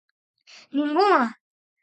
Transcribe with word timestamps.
¡Ningunha! 0.75 1.21